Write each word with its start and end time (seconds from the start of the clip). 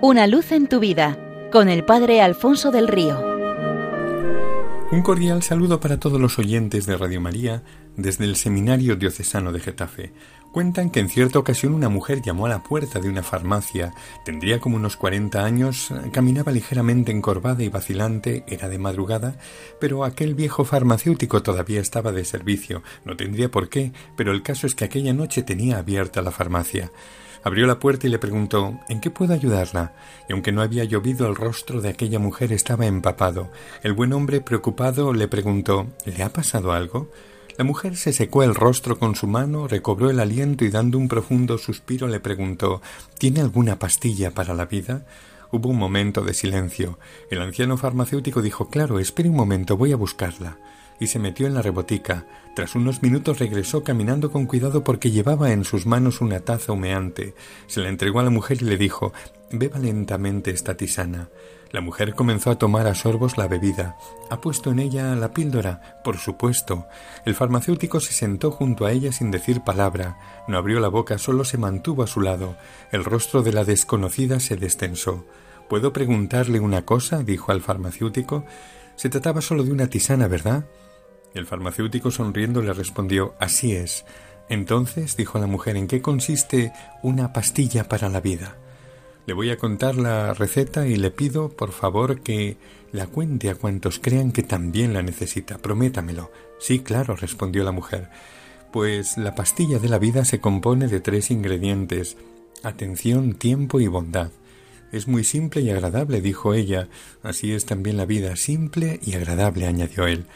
Una 0.00 0.28
luz 0.28 0.52
en 0.52 0.68
tu 0.68 0.78
vida 0.78 1.18
con 1.50 1.68
el 1.68 1.84
Padre 1.84 2.22
Alfonso 2.22 2.70
del 2.70 2.86
Río. 2.86 3.20
Un 4.92 5.02
cordial 5.02 5.42
saludo 5.42 5.80
para 5.80 5.98
todos 5.98 6.20
los 6.20 6.38
oyentes 6.38 6.86
de 6.86 6.96
Radio 6.96 7.20
María 7.20 7.64
desde 7.96 8.24
el 8.24 8.36
Seminario 8.36 8.94
Diocesano 8.94 9.50
de 9.50 9.58
Getafe. 9.58 10.12
Cuentan 10.52 10.90
que 10.90 11.00
en 11.00 11.08
cierta 11.08 11.40
ocasión 11.40 11.74
una 11.74 11.88
mujer 11.88 12.22
llamó 12.22 12.46
a 12.46 12.48
la 12.48 12.62
puerta 12.62 13.00
de 13.00 13.08
una 13.08 13.24
farmacia. 13.24 13.92
Tendría 14.24 14.60
como 14.60 14.76
unos 14.76 14.96
40 14.96 15.44
años, 15.44 15.92
caminaba 16.12 16.52
ligeramente 16.52 17.10
encorvada 17.10 17.64
y 17.64 17.68
vacilante, 17.68 18.44
era 18.46 18.68
de 18.68 18.78
madrugada, 18.78 19.36
pero 19.80 20.04
aquel 20.04 20.36
viejo 20.36 20.64
farmacéutico 20.64 21.42
todavía 21.42 21.80
estaba 21.80 22.12
de 22.12 22.24
servicio. 22.24 22.84
No 23.04 23.16
tendría 23.16 23.50
por 23.50 23.68
qué, 23.68 23.92
pero 24.16 24.30
el 24.30 24.44
caso 24.44 24.68
es 24.68 24.76
que 24.76 24.84
aquella 24.84 25.12
noche 25.12 25.42
tenía 25.42 25.78
abierta 25.78 26.22
la 26.22 26.30
farmacia. 26.30 26.92
Abrió 27.42 27.66
la 27.66 27.78
puerta 27.78 28.06
y 28.06 28.10
le 28.10 28.18
preguntó 28.18 28.78
¿En 28.88 29.00
qué 29.00 29.10
puedo 29.10 29.34
ayudarla? 29.34 29.92
Y 30.28 30.32
aunque 30.32 30.52
no 30.52 30.62
había 30.62 30.84
llovido, 30.84 31.28
el 31.28 31.36
rostro 31.36 31.80
de 31.80 31.88
aquella 31.88 32.18
mujer 32.18 32.52
estaba 32.52 32.86
empapado. 32.86 33.50
El 33.82 33.92
buen 33.92 34.12
hombre, 34.12 34.40
preocupado, 34.40 35.12
le 35.12 35.28
preguntó 35.28 35.86
¿Le 36.04 36.22
ha 36.22 36.32
pasado 36.32 36.72
algo? 36.72 37.10
La 37.56 37.64
mujer 37.64 37.96
se 37.96 38.12
secó 38.12 38.44
el 38.44 38.54
rostro 38.54 38.98
con 38.98 39.16
su 39.16 39.26
mano, 39.26 39.66
recobró 39.66 40.10
el 40.10 40.20
aliento 40.20 40.64
y 40.64 40.70
dando 40.70 40.96
un 40.96 41.08
profundo 41.08 41.58
suspiro 41.58 42.06
le 42.06 42.20
preguntó 42.20 42.82
¿Tiene 43.18 43.40
alguna 43.40 43.78
pastilla 43.78 44.30
para 44.30 44.54
la 44.54 44.66
vida? 44.66 45.06
Hubo 45.50 45.70
un 45.70 45.78
momento 45.78 46.22
de 46.22 46.34
silencio. 46.34 46.98
El 47.30 47.40
anciano 47.40 47.76
farmacéutico 47.76 48.42
dijo 48.42 48.68
Claro, 48.68 48.98
espere 48.98 49.28
un 49.28 49.36
momento, 49.36 49.76
voy 49.76 49.92
a 49.92 49.96
buscarla. 49.96 50.58
Y 51.00 51.08
se 51.08 51.18
metió 51.18 51.46
en 51.46 51.54
la 51.54 51.62
rebotica. 51.62 52.26
Tras 52.54 52.74
unos 52.74 53.02
minutos 53.02 53.38
regresó 53.38 53.84
caminando 53.84 54.32
con 54.32 54.46
cuidado 54.46 54.82
porque 54.82 55.10
llevaba 55.10 55.52
en 55.52 55.64
sus 55.64 55.86
manos 55.86 56.20
una 56.20 56.40
taza 56.40 56.72
humeante. 56.72 57.34
Se 57.66 57.80
la 57.80 57.88
entregó 57.88 58.20
a 58.20 58.24
la 58.24 58.30
mujer 58.30 58.58
y 58.60 58.64
le 58.64 58.76
dijo 58.76 59.12
Beba 59.50 59.78
lentamente 59.78 60.50
esta 60.50 60.76
tisana. 60.76 61.28
La 61.70 61.82
mujer 61.82 62.14
comenzó 62.14 62.50
a 62.50 62.56
tomar 62.56 62.86
a 62.86 62.94
sorbos 62.94 63.36
la 63.36 63.46
bebida. 63.46 63.96
¿Ha 64.30 64.40
puesto 64.40 64.70
en 64.70 64.78
ella 64.78 65.14
la 65.14 65.32
píldora? 65.32 66.00
Por 66.02 66.16
supuesto. 66.16 66.86
El 67.26 67.34
farmacéutico 67.34 68.00
se 68.00 68.14
sentó 68.14 68.50
junto 68.50 68.86
a 68.86 68.92
ella 68.92 69.12
sin 69.12 69.30
decir 69.30 69.60
palabra. 69.60 70.18
No 70.48 70.56
abrió 70.56 70.80
la 70.80 70.88
boca, 70.88 71.18
solo 71.18 71.44
se 71.44 71.58
mantuvo 71.58 72.02
a 72.02 72.06
su 72.06 72.22
lado. 72.22 72.56
El 72.90 73.04
rostro 73.04 73.42
de 73.42 73.52
la 73.52 73.64
desconocida 73.64 74.40
se 74.40 74.56
destensó. 74.56 75.26
¿Puedo 75.68 75.92
preguntarle 75.92 76.58
una 76.58 76.86
cosa? 76.86 77.22
dijo 77.22 77.52
al 77.52 77.60
farmacéutico. 77.60 78.44
Se 78.96 79.10
trataba 79.10 79.42
solo 79.42 79.62
de 79.62 79.72
una 79.72 79.88
tisana, 79.88 80.26
¿verdad? 80.26 80.64
El 81.38 81.46
farmacéutico 81.46 82.10
sonriendo 82.10 82.62
le 82.62 82.72
respondió 82.72 83.36
Así 83.38 83.72
es. 83.72 84.04
Entonces, 84.48 85.16
dijo 85.16 85.38
la 85.38 85.46
mujer, 85.46 85.76
¿en 85.76 85.86
qué 85.86 86.02
consiste 86.02 86.72
una 87.00 87.32
pastilla 87.32 87.84
para 87.84 88.08
la 88.08 88.20
vida? 88.20 88.56
Le 89.24 89.34
voy 89.34 89.50
a 89.50 89.56
contar 89.56 89.94
la 89.94 90.34
receta 90.34 90.88
y 90.88 90.96
le 90.96 91.12
pido, 91.12 91.50
por 91.50 91.70
favor, 91.70 92.22
que 92.22 92.56
la 92.90 93.06
cuente 93.06 93.50
a 93.50 93.54
cuantos 93.54 94.00
crean 94.00 94.32
que 94.32 94.42
también 94.42 94.92
la 94.92 95.02
necesita. 95.02 95.58
Prométamelo. 95.58 96.32
Sí, 96.58 96.80
claro, 96.80 97.14
respondió 97.14 97.62
la 97.62 97.70
mujer. 97.70 98.10
Pues 98.72 99.16
la 99.16 99.36
pastilla 99.36 99.78
de 99.78 99.88
la 99.88 100.00
vida 100.00 100.24
se 100.24 100.40
compone 100.40 100.88
de 100.88 100.98
tres 100.98 101.30
ingredientes 101.30 102.16
atención, 102.64 103.34
tiempo 103.34 103.78
y 103.78 103.86
bondad. 103.86 104.32
Es 104.90 105.06
muy 105.06 105.22
simple 105.22 105.60
y 105.60 105.70
agradable, 105.70 106.20
dijo 106.20 106.52
ella. 106.52 106.88
Así 107.22 107.52
es 107.52 107.64
también 107.64 107.96
la 107.96 108.06
vida, 108.06 108.34
simple 108.34 108.98
y 109.04 109.14
agradable, 109.14 109.68
añadió 109.68 110.08
él. 110.08 110.26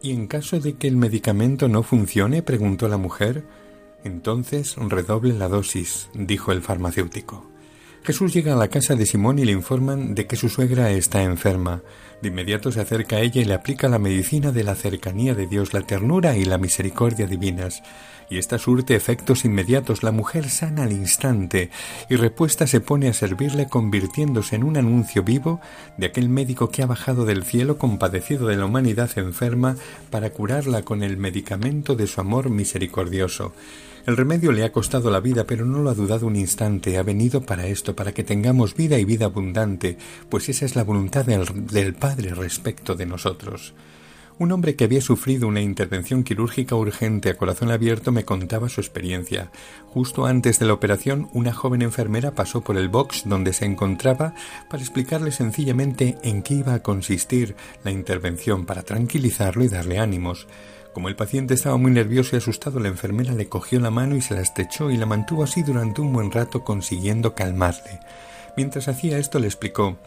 ¿Y 0.00 0.12
en 0.12 0.26
caso 0.26 0.60
de 0.60 0.74
que 0.74 0.86
el 0.86 0.96
medicamento 0.96 1.68
no 1.68 1.82
funcione? 1.82 2.42
preguntó 2.42 2.88
la 2.88 2.98
mujer. 2.98 3.44
Entonces 4.04 4.76
redoble 4.76 5.34
la 5.34 5.48
dosis, 5.48 6.08
dijo 6.14 6.52
el 6.52 6.62
farmacéutico. 6.62 7.44
Jesús 8.04 8.32
llega 8.32 8.54
a 8.54 8.56
la 8.56 8.68
casa 8.68 8.94
de 8.94 9.06
Simón 9.06 9.38
y 9.38 9.44
le 9.44 9.52
informan 9.52 10.14
de 10.14 10.26
que 10.26 10.36
su 10.36 10.48
suegra 10.48 10.90
está 10.90 11.22
enferma. 11.22 11.82
De 12.22 12.28
inmediato 12.28 12.72
se 12.72 12.80
acerca 12.80 13.16
a 13.16 13.20
ella 13.20 13.40
y 13.40 13.44
le 13.44 13.54
aplica 13.54 13.88
la 13.88 13.98
medicina 13.98 14.50
de 14.50 14.64
la 14.64 14.74
cercanía 14.74 15.34
de 15.34 15.46
Dios, 15.46 15.72
la 15.72 15.82
ternura 15.82 16.36
y 16.36 16.44
la 16.44 16.58
misericordia 16.58 17.26
divinas. 17.26 17.82
Y 18.30 18.38
esta 18.38 18.58
surte 18.58 18.94
efectos 18.94 19.44
inmediatos. 19.44 20.02
La 20.02 20.10
mujer 20.10 20.50
sana 20.50 20.82
al 20.82 20.92
instante 20.92 21.70
y 22.10 22.16
repuesta 22.16 22.66
se 22.66 22.80
pone 22.80 23.08
a 23.08 23.12
servirle 23.12 23.68
convirtiéndose 23.68 24.56
en 24.56 24.64
un 24.64 24.76
anuncio 24.76 25.22
vivo 25.22 25.60
de 25.96 26.06
aquel 26.06 26.28
médico 26.28 26.70
que 26.70 26.82
ha 26.82 26.86
bajado 26.86 27.24
del 27.24 27.44
cielo 27.44 27.78
compadecido 27.78 28.48
de 28.48 28.56
la 28.56 28.66
humanidad 28.66 29.10
enferma 29.16 29.76
para 30.10 30.30
curarla 30.30 30.82
con 30.82 31.02
el 31.02 31.16
medicamento 31.16 31.94
de 31.94 32.06
su 32.06 32.20
amor 32.20 32.50
misericordioso. 32.50 33.52
El 34.08 34.16
remedio 34.16 34.52
le 34.52 34.64
ha 34.64 34.72
costado 34.72 35.10
la 35.10 35.20
vida, 35.20 35.44
pero 35.44 35.66
no 35.66 35.80
lo 35.80 35.90
ha 35.90 35.94
dudado 35.94 36.26
un 36.26 36.34
instante. 36.34 36.96
Ha 36.96 37.02
venido 37.02 37.42
para 37.42 37.66
esto, 37.66 37.94
para 37.94 38.14
que 38.14 38.24
tengamos 38.24 38.74
vida 38.74 38.98
y 38.98 39.04
vida 39.04 39.26
abundante, 39.26 39.98
pues 40.30 40.48
esa 40.48 40.64
es 40.64 40.76
la 40.76 40.82
voluntad 40.82 41.26
del, 41.26 41.94
Padre 41.94 42.32
respecto 42.32 42.94
de 42.94 43.04
nosotros. 43.04 43.74
Un 44.38 44.50
hombre 44.52 44.76
que 44.76 44.84
había 44.84 45.02
sufrido 45.02 45.46
una 45.46 45.60
intervención 45.60 46.24
quirúrgica 46.24 46.74
urgente 46.74 47.28
a 47.28 47.36
corazón 47.36 47.70
abierto 47.70 48.10
me 48.10 48.24
contaba 48.24 48.70
su 48.70 48.80
experiencia. 48.80 49.50
Justo 49.88 50.24
antes 50.24 50.58
de 50.58 50.64
la 50.64 50.72
operación, 50.72 51.28
una 51.34 51.52
joven 51.52 51.82
enfermera 51.82 52.30
pasó 52.30 52.62
por 52.62 52.78
el 52.78 52.88
box 52.88 53.24
donde 53.26 53.52
se 53.52 53.66
encontraba 53.66 54.32
para 54.70 54.82
explicarle 54.82 55.32
sencillamente 55.32 56.16
en 56.22 56.42
qué 56.42 56.54
iba 56.54 56.72
a 56.72 56.82
consistir 56.82 57.56
la 57.84 57.90
intervención 57.90 58.64
para 58.64 58.84
tranquilizarlo 58.84 59.64
y 59.64 59.68
darle 59.68 59.98
ánimos. 59.98 60.46
Como 60.92 61.08
el 61.08 61.16
paciente 61.16 61.54
estaba 61.54 61.76
muy 61.76 61.90
nervioso 61.90 62.34
y 62.34 62.38
asustado, 62.38 62.80
la 62.80 62.88
enfermera 62.88 63.32
le 63.32 63.48
cogió 63.48 63.78
la 63.80 63.90
mano 63.90 64.16
y 64.16 64.20
se 64.20 64.34
la 64.34 64.40
estrechó 64.40 64.90
y 64.90 64.96
la 64.96 65.06
mantuvo 65.06 65.44
así 65.44 65.62
durante 65.62 66.00
un 66.00 66.12
buen 66.12 66.30
rato 66.30 66.64
consiguiendo 66.64 67.34
calmarle. 67.34 68.00
Mientras 68.58 68.88
hacía 68.88 69.18
esto 69.18 69.38
le 69.38 69.46
explicó 69.46 69.98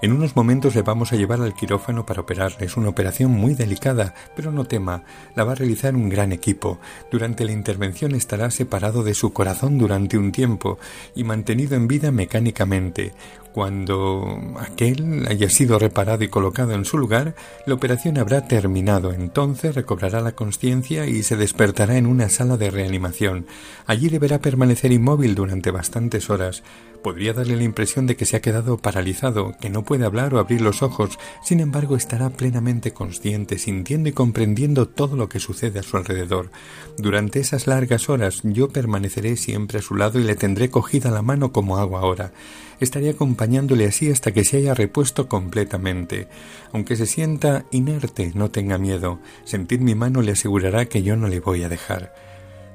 En 0.00 0.12
unos 0.12 0.36
momentos 0.36 0.76
le 0.76 0.82
vamos 0.82 1.12
a 1.12 1.16
llevar 1.16 1.40
al 1.40 1.54
quirófano 1.54 2.06
para 2.06 2.20
operarle. 2.20 2.66
Es 2.66 2.76
una 2.76 2.88
operación 2.88 3.32
muy 3.32 3.54
delicada, 3.54 4.14
pero 4.36 4.52
no 4.52 4.64
tema, 4.64 5.02
la 5.34 5.42
va 5.42 5.52
a 5.52 5.54
realizar 5.56 5.96
un 5.96 6.08
gran 6.08 6.30
equipo. 6.30 6.78
Durante 7.10 7.44
la 7.44 7.50
intervención 7.50 8.14
estará 8.14 8.52
separado 8.52 9.02
de 9.02 9.14
su 9.14 9.32
corazón 9.32 9.76
durante 9.76 10.18
un 10.18 10.30
tiempo 10.30 10.78
y 11.16 11.24
mantenido 11.24 11.74
en 11.74 11.88
vida 11.88 12.12
mecánicamente. 12.12 13.12
Cuando 13.56 14.38
aquel 14.60 15.26
haya 15.30 15.48
sido 15.48 15.78
reparado 15.78 16.22
y 16.22 16.28
colocado 16.28 16.74
en 16.74 16.84
su 16.84 16.98
lugar, 16.98 17.34
la 17.64 17.72
operación 17.72 18.18
habrá 18.18 18.46
terminado. 18.46 19.14
Entonces 19.14 19.74
recobrará 19.74 20.20
la 20.20 20.32
conciencia 20.32 21.06
y 21.06 21.22
se 21.22 21.38
despertará 21.38 21.96
en 21.96 22.06
una 22.06 22.28
sala 22.28 22.58
de 22.58 22.70
reanimación. 22.70 23.46
Allí 23.86 24.10
deberá 24.10 24.40
permanecer 24.40 24.92
inmóvil 24.92 25.34
durante 25.34 25.70
bastantes 25.70 26.28
horas. 26.28 26.64
Podría 27.06 27.34
darle 27.34 27.54
la 27.54 27.62
impresión 27.62 28.08
de 28.08 28.16
que 28.16 28.24
se 28.24 28.36
ha 28.36 28.40
quedado 28.40 28.78
paralizado, 28.78 29.54
que 29.60 29.70
no 29.70 29.84
puede 29.84 30.04
hablar 30.04 30.34
o 30.34 30.40
abrir 30.40 30.60
los 30.60 30.82
ojos. 30.82 31.20
Sin 31.40 31.60
embargo, 31.60 31.94
estará 31.94 32.30
plenamente 32.30 32.92
consciente, 32.92 33.58
sintiendo 33.58 34.08
y 34.08 34.12
comprendiendo 34.12 34.88
todo 34.88 35.14
lo 35.14 35.28
que 35.28 35.38
sucede 35.38 35.78
a 35.78 35.84
su 35.84 35.96
alrededor. 35.96 36.50
Durante 36.98 37.38
esas 37.38 37.68
largas 37.68 38.08
horas 38.08 38.40
yo 38.42 38.70
permaneceré 38.70 39.36
siempre 39.36 39.78
a 39.78 39.82
su 39.82 39.94
lado 39.94 40.18
y 40.18 40.24
le 40.24 40.34
tendré 40.34 40.68
cogida 40.68 41.12
la 41.12 41.22
mano 41.22 41.52
como 41.52 41.78
hago 41.78 41.96
ahora 41.96 42.32
estaré 42.80 43.08
acompañándole 43.08 43.86
así 43.86 44.10
hasta 44.10 44.32
que 44.32 44.44
se 44.44 44.58
haya 44.58 44.74
repuesto 44.74 45.28
completamente. 45.28 46.28
Aunque 46.72 46.96
se 46.96 47.06
sienta 47.06 47.64
inerte, 47.70 48.32
no 48.34 48.50
tenga 48.50 48.76
miedo. 48.76 49.18
Sentir 49.44 49.80
mi 49.80 49.94
mano 49.94 50.20
le 50.20 50.32
asegurará 50.32 50.84
que 50.84 51.02
yo 51.02 51.16
no 51.16 51.28
le 51.28 51.40
voy 51.40 51.62
a 51.62 51.70
dejar. 51.70 52.12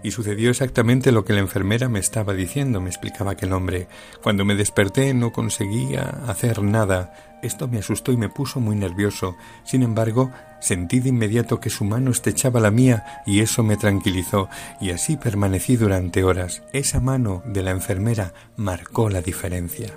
Y 0.03 0.11
sucedió 0.11 0.49
exactamente 0.49 1.11
lo 1.11 1.25
que 1.25 1.33
la 1.33 1.39
enfermera 1.39 1.87
me 1.89 1.99
estaba 1.99 2.33
diciendo, 2.33 2.81
me 2.81 2.89
explicaba 2.89 3.31
aquel 3.31 3.53
hombre. 3.53 3.87
Cuando 4.23 4.45
me 4.45 4.55
desperté 4.55 5.13
no 5.13 5.31
conseguía 5.31 6.21
hacer 6.27 6.63
nada. 6.63 7.13
Esto 7.43 7.67
me 7.67 7.79
asustó 7.79 8.11
y 8.11 8.17
me 8.17 8.29
puso 8.29 8.59
muy 8.59 8.75
nervioso. 8.75 9.35
Sin 9.63 9.83
embargo, 9.83 10.31
sentí 10.59 10.99
de 10.99 11.09
inmediato 11.09 11.59
que 11.59 11.69
su 11.69 11.85
mano 11.85 12.11
estrechaba 12.11 12.59
la 12.59 12.71
mía 12.71 13.21
y 13.25 13.39
eso 13.39 13.63
me 13.63 13.77
tranquilizó 13.77 14.49
y 14.79 14.91
así 14.91 15.17
permanecí 15.17 15.75
durante 15.75 16.23
horas. 16.23 16.63
Esa 16.73 16.99
mano 16.99 17.41
de 17.45 17.63
la 17.63 17.71
enfermera 17.71 18.33
marcó 18.57 19.09
la 19.09 19.21
diferencia. 19.21 19.93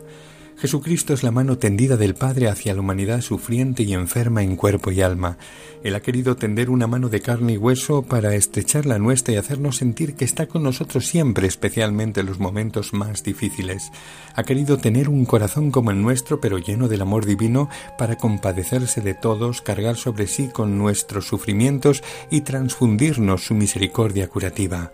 Jesucristo 0.57 1.13
es 1.13 1.23
la 1.23 1.33
mano 1.33 1.59
tendida 1.59 1.97
del 1.97 2.15
Padre 2.15 2.49
hacia 2.49 2.75
la 2.75 2.81
humanidad 2.81 3.21
sufriente 3.21 3.83
y 3.83 3.93
enferma 3.93 4.43
en 4.43 4.57
cuerpo 4.57 4.93
y 4.93 5.03
alma. 5.03 5.37
Él 5.83 5.95
ha 5.97 6.01
querido 6.01 6.37
tender 6.37 6.71
una 6.71 6.87
mano 6.87 7.09
de 7.09 7.21
carne 7.21 7.55
y 7.55 7.57
hueso 7.59 8.03
para 8.03 8.35
estrechar 8.35 8.87
la 8.87 8.99
nuestra 8.99 9.35
y 9.35 9.37
hacernos 9.37 9.77
sentir 9.77 10.15
que 10.15 10.25
está 10.25 10.47
con 10.47 10.63
nosotros 10.63 11.07
siempre, 11.07 11.49
especialmente 11.49 12.21
en 12.21 12.27
los 12.27 12.39
momentos 12.39 12.93
más 12.93 13.25
difíciles. 13.25 13.91
Ha 14.35 14.45
querido 14.45 14.79
tener 14.79 15.09
un 15.09 15.25
corazón 15.25 15.71
como 15.71 15.91
el 15.91 16.01
nuestro, 16.01 16.41
pero 16.41 16.59
lleno 16.59 16.89
del 16.89 17.03
amor 17.03 17.27
divino, 17.27 17.69
para 17.99 18.17
compadecerse 18.17 19.01
de 19.01 19.15
todos, 19.15 19.61
cargar 19.61 19.97
sobre 19.97 20.29
sí 20.29 20.49
con 20.49 20.79
nuestros 20.79 21.27
sufrimientos 21.27 22.03
y 22.31 22.43
transfundirnos 22.43 23.45
su 23.45 23.55
misericordia 23.55 24.29
curativa. 24.29 24.93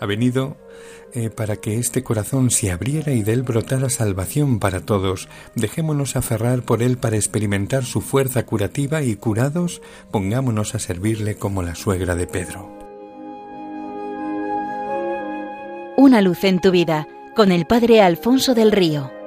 Ha 0.00 0.06
venido 0.06 0.56
eh, 1.14 1.30
para 1.30 1.56
que 1.56 1.78
este 1.78 2.02
corazón 2.02 2.50
se 2.50 2.70
abriera 2.70 3.12
y 3.12 3.22
de 3.22 3.32
él 3.32 3.42
brotara 3.42 3.90
salvación 3.90 4.58
para 4.58 4.80
todos. 4.80 5.28
Dejémonos 5.54 6.16
aferrar 6.16 6.62
por 6.62 6.82
él 6.82 6.96
para 6.96 7.16
experimentar 7.16 7.84
su 7.84 8.00
fuerza 8.00 8.44
curativa 8.44 9.02
y 9.02 9.16
curados, 9.16 9.82
pongámonos 10.10 10.74
a 10.74 10.78
servirle 10.78 11.36
como 11.36 11.62
la 11.62 11.74
suegra 11.74 12.16
de 12.16 12.26
Pedro. 12.26 12.70
Una 15.96 16.20
luz 16.22 16.44
en 16.44 16.60
tu 16.60 16.70
vida 16.70 17.06
con 17.36 17.52
el 17.52 17.66
Padre 17.66 18.00
Alfonso 18.00 18.54
del 18.54 18.72
Río. 18.72 19.21